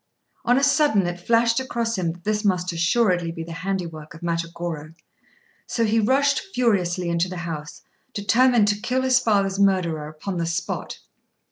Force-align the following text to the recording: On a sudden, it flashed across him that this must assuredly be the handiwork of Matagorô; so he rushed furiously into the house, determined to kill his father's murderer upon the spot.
On 0.45 0.57
a 0.57 0.63
sudden, 0.63 1.05
it 1.05 1.19
flashed 1.19 1.59
across 1.59 1.95
him 1.95 2.11
that 2.13 2.23
this 2.23 2.43
must 2.43 2.73
assuredly 2.73 3.31
be 3.31 3.43
the 3.43 3.51
handiwork 3.51 4.15
of 4.15 4.21
Matagorô; 4.23 4.95
so 5.67 5.85
he 5.85 5.99
rushed 5.99 6.39
furiously 6.55 7.07
into 7.07 7.29
the 7.29 7.37
house, 7.37 7.83
determined 8.15 8.67
to 8.69 8.81
kill 8.81 9.03
his 9.03 9.19
father's 9.19 9.59
murderer 9.59 10.07
upon 10.07 10.37
the 10.37 10.47
spot. 10.47 10.97